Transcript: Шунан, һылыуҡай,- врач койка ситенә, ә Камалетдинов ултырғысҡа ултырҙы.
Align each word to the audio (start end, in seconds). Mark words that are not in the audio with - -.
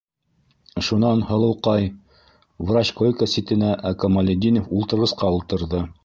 Шунан, 0.85 1.19
һылыуҡай,- 1.31 1.83
врач 2.71 2.91
койка 3.01 3.27
ситенә, 3.33 3.69
ә 3.89 3.91
Камалетдинов 4.05 4.73
ултырғысҡа 4.79 5.31
ултырҙы. 5.37 5.83